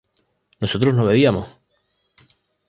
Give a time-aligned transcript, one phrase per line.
[0.61, 1.47] ¿nosotros no bebíamos?